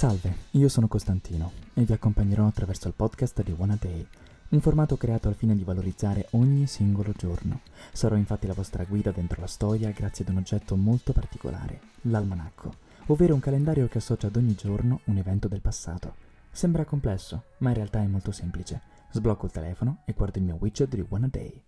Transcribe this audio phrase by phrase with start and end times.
[0.00, 4.06] Salve, io sono Costantino e vi accompagnerò attraverso il podcast di One a Day,
[4.48, 7.60] un formato creato al fine di valorizzare ogni singolo giorno.
[7.92, 12.72] Sarò infatti la vostra guida dentro la storia grazie ad un oggetto molto particolare, l'almanacco,
[13.08, 16.14] ovvero un calendario che associa ad ogni giorno un evento del passato.
[16.50, 18.80] Sembra complesso, ma in realtà è molto semplice.
[19.10, 21.62] Sblocco il telefono e guardo il mio widget di One a Day.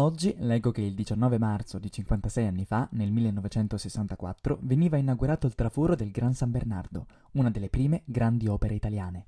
[0.00, 5.56] Oggi leggo che il 19 marzo di 56 anni fa, nel 1964, veniva inaugurato il
[5.56, 9.24] traforo del Gran San Bernardo, una delle prime grandi opere italiane.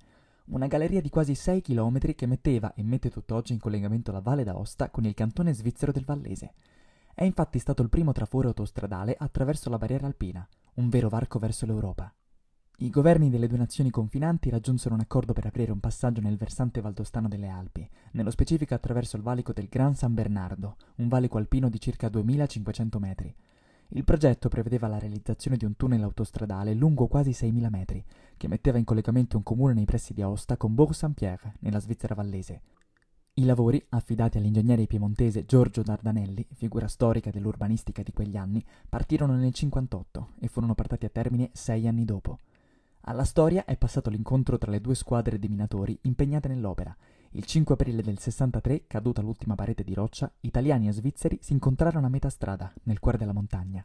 [0.47, 4.45] Una galleria di quasi 6 km che metteva e mette tutt'oggi in collegamento la Valle
[4.45, 6.53] d'Aosta con il cantone svizzero del Vallese.
[7.15, 11.67] È infatti stato il primo traforo autostradale attraverso la barriera alpina, un vero varco verso
[11.67, 12.15] l'Europa.
[12.83, 16.81] I governi delle due nazioni confinanti raggiunsero un accordo per aprire un passaggio nel versante
[16.81, 21.69] valdostano delle Alpi, nello specifico attraverso il valico del Gran San Bernardo, un valico alpino
[21.69, 23.35] di circa 2500 metri.
[23.89, 28.03] Il progetto prevedeva la realizzazione di un tunnel autostradale lungo quasi 6.000 metri,
[28.39, 32.63] che metteva in collegamento un comune nei pressi di Aosta con Bourg-Saint-Pierre, nella Svizzera vallese.
[33.35, 39.53] I lavori, affidati all'ingegnere piemontese Giorgio Dardanelli, figura storica dell'urbanistica di quegli anni, partirono nel
[39.53, 42.39] 58 e furono portati a termine sei anni dopo.
[43.03, 46.95] Alla storia è passato l'incontro tra le due squadre di minatori impegnate nell'opera.
[47.31, 52.07] Il 5 aprile del 63, caduta l'ultima parete di roccia, italiani e svizzeri si incontrarono
[52.07, 53.85] a metà strada, nel cuore della montagna.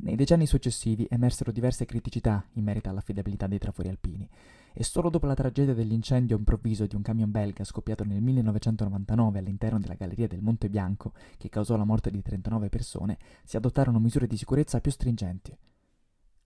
[0.00, 4.28] Nei decenni successivi emersero diverse criticità in merito all'affidabilità dei trafori alpini
[4.72, 9.80] e solo dopo la tragedia dell'incendio improvviso di un camion belga scoppiato nel 1999 all'interno
[9.80, 14.28] della galleria del Monte Bianco, che causò la morte di 39 persone, si adottarono misure
[14.28, 15.56] di sicurezza più stringenti.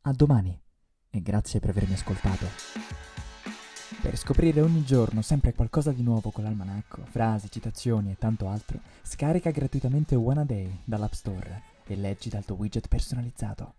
[0.02, 0.61] A domani!
[1.12, 2.46] E grazie per avermi ascoltato.
[4.00, 8.80] Per scoprire ogni giorno sempre qualcosa di nuovo con l'almanacco, frasi, citazioni e tanto altro,
[9.02, 13.74] scarica gratuitamente One a Day dall'App Store e leggi dal tuo widget personalizzato.